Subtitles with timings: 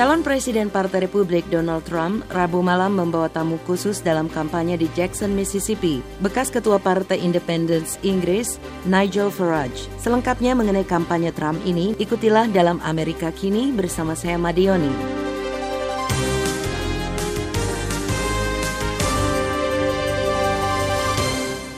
[0.00, 5.36] Calon Presiden Partai Republik Donald Trump Rabu malam membawa tamu khusus dalam kampanye di Jackson,
[5.36, 8.56] Mississippi, bekas Ketua Partai Independence Inggris,
[8.88, 9.92] Nigel Farage.
[10.00, 14.88] Selengkapnya mengenai kampanye Trump ini, ikutilah dalam Amerika Kini bersama saya Madioni.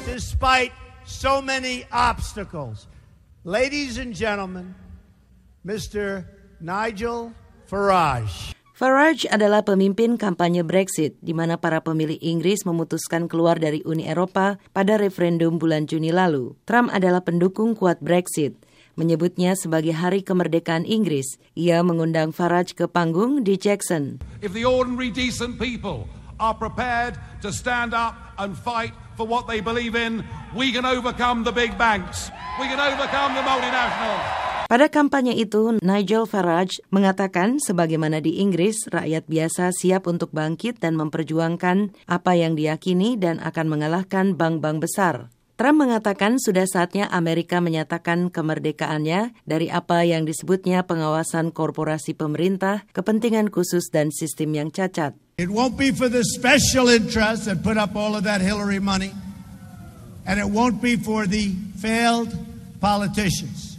[0.06, 0.70] Despite
[1.02, 2.86] so many obstacles,
[3.42, 4.78] ladies and gentlemen,
[5.66, 6.22] Mr.
[6.62, 7.34] Nigel
[7.66, 8.54] Farage.
[8.72, 14.58] Farage adalah pemimpin kampanye Brexit, di mana para pemilih Inggris memutuskan keluar dari Uni Eropa
[14.74, 16.58] pada referendum bulan Juni lalu.
[16.66, 18.58] Trump adalah pendukung kuat Brexit,
[18.98, 21.38] menyebutnya sebagai hari kemerdekaan Inggris.
[21.54, 24.18] Ia mengundang Farage ke panggung di Jackson.
[24.42, 26.10] If the ordinary decent people
[26.42, 27.14] are prepared
[27.46, 30.26] to stand up and fight for what they believe in,
[30.58, 32.34] we can overcome the big banks.
[32.58, 34.51] We can overcome the multinationals.
[34.72, 40.96] Pada kampanye itu, Nigel Farage mengatakan sebagaimana di Inggris, rakyat biasa siap untuk bangkit dan
[40.96, 45.28] memperjuangkan apa yang diyakini dan akan mengalahkan bank-bank besar.
[45.60, 53.52] Trump mengatakan sudah saatnya Amerika menyatakan kemerdekaannya dari apa yang disebutnya pengawasan korporasi pemerintah, kepentingan
[53.52, 55.12] khusus dan sistem yang cacat.
[55.36, 59.12] It won't be for the special interests that put up all of that Hillary money,
[60.24, 62.32] and it won't be for the failed
[62.80, 63.71] politicians.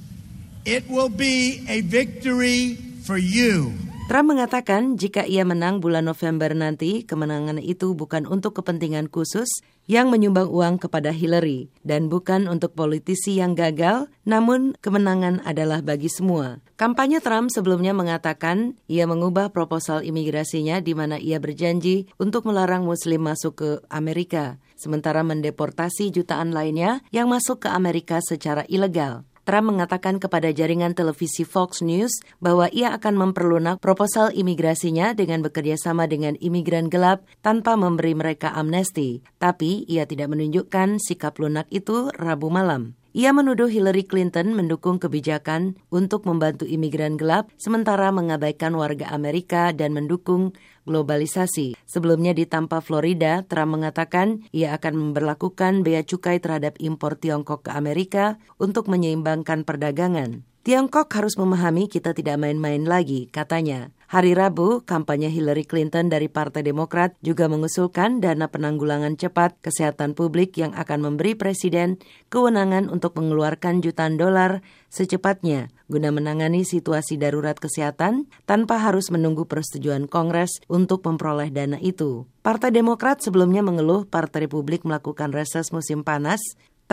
[0.64, 3.76] It will be a victory for you.
[4.08, 9.52] Trump mengatakan jika ia menang bulan November nanti, kemenangan itu bukan untuk kepentingan khusus
[9.92, 16.08] yang menyumbang uang kepada Hillary dan bukan untuk politisi yang gagal, namun kemenangan adalah bagi
[16.08, 16.64] semua.
[16.80, 23.20] Kampanye Trump sebelumnya mengatakan ia mengubah proposal imigrasinya di mana ia berjanji untuk melarang muslim
[23.20, 29.28] masuk ke Amerika, sementara mendeportasi jutaan lainnya yang masuk ke Amerika secara ilegal.
[29.44, 35.76] Trump mengatakan kepada jaringan televisi Fox News bahwa ia akan memperlunak proposal imigrasinya dengan bekerja
[35.76, 39.20] sama dengan imigran gelap tanpa memberi mereka amnesti.
[39.38, 42.96] Tapi ia tidak menunjukkan sikap lunak itu Rabu malam.
[43.14, 49.94] Ia menuduh Hillary Clinton mendukung kebijakan untuk membantu imigran gelap sementara mengabaikan warga Amerika dan
[49.94, 50.58] mendukung
[50.90, 51.78] globalisasi.
[51.86, 57.72] Sebelumnya di Tampa, Florida, Trump mengatakan ia akan memperlakukan bea cukai terhadap impor Tiongkok ke
[57.78, 60.42] Amerika untuk menyeimbangkan perdagangan.
[60.66, 63.94] Tiongkok harus memahami kita tidak main-main lagi, katanya.
[64.14, 70.54] Hari Rabu, kampanye Hillary Clinton dari Partai Demokrat juga mengusulkan dana penanggulangan cepat kesehatan publik
[70.54, 71.98] yang akan memberi presiden
[72.30, 74.62] kewenangan untuk mengeluarkan jutaan dolar
[74.94, 82.30] secepatnya guna menangani situasi darurat kesehatan tanpa harus menunggu persetujuan Kongres untuk memperoleh dana itu.
[82.46, 86.38] Partai Demokrat sebelumnya mengeluh Partai Republik melakukan reses musim panas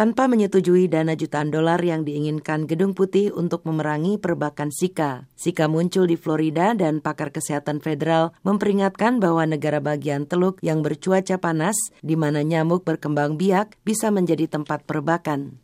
[0.01, 5.29] tanpa menyetujui dana jutaan dolar yang diinginkan Gedung Putih untuk memerangi perbakan Sika.
[5.37, 11.37] Sika muncul di Florida dan pakar kesehatan federal memperingatkan bahwa negara bagian teluk yang bercuaca
[11.37, 15.61] panas di mana nyamuk berkembang biak bisa menjadi tempat perbakan.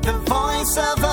[0.00, 1.07] The Voice of.